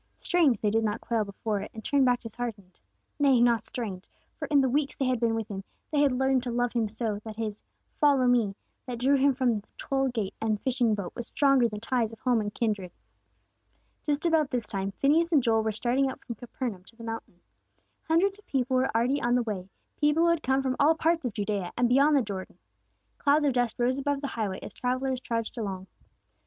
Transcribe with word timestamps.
Strange 0.19 0.59
they 0.59 0.71
did 0.71 0.83
not 0.83 0.99
quail 0.99 1.23
before 1.23 1.61
it, 1.61 1.69
and 1.75 1.85
turn 1.85 2.03
back 2.03 2.21
disheartened. 2.21 2.79
Nay, 3.19 3.39
not 3.39 3.63
strange! 3.63 4.03
For 4.39 4.47
in 4.47 4.59
the 4.59 4.67
weeks 4.67 4.97
they 4.97 5.05
had 5.05 5.19
been 5.19 5.35
with 5.35 5.47
Him, 5.47 5.63
they 5.91 6.01
had 6.01 6.11
learned 6.11 6.41
to 6.41 6.51
love 6.51 6.73
Him 6.73 6.87
so, 6.87 7.19
that 7.19 7.35
His 7.35 7.61
"follow 7.99 8.25
me," 8.25 8.55
that 8.87 8.97
drew 8.97 9.15
them 9.19 9.35
from 9.35 9.55
the 9.57 9.63
toll 9.77 10.07
gate 10.07 10.33
and 10.41 10.59
fishing 10.59 10.95
boat, 10.95 11.13
was 11.13 11.27
stronger 11.27 11.69
than 11.69 11.81
ties 11.81 12.11
of 12.11 12.17
home 12.17 12.41
and 12.41 12.51
kindred. 12.51 12.91
Just 14.03 14.25
about 14.25 14.49
this 14.49 14.65
time, 14.65 14.89
Phineas 14.89 15.31
and 15.31 15.43
Joel 15.43 15.61
were 15.61 15.71
starting 15.71 16.09
out 16.09 16.19
from 16.25 16.33
Capernaum 16.33 16.83
to 16.85 16.95
the 16.95 17.03
mountain. 17.03 17.39
Hundreds 18.07 18.39
of 18.39 18.47
people 18.47 18.77
were 18.77 18.89
already 18.97 19.21
on 19.21 19.35
the 19.35 19.43
way; 19.43 19.69
people 19.97 20.23
who 20.23 20.29
had 20.29 20.41
come 20.41 20.63
from 20.63 20.75
all 20.79 20.95
parts 20.95 21.25
of 21.27 21.33
Judea, 21.33 21.73
and 21.77 21.87
beyond 21.87 22.17
the 22.17 22.23
Jordan. 22.23 22.57
Clouds 23.19 23.45
of 23.45 23.53
dust 23.53 23.75
rose 23.77 23.99
above 23.99 24.21
the 24.21 24.29
highway 24.29 24.57
as 24.63 24.73
the 24.73 24.79
travellers 24.79 25.19
trudged 25.19 25.59
along. 25.59 25.85